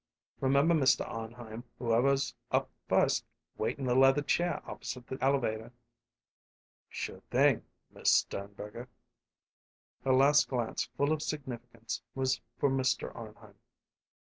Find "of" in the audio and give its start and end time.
11.13-11.21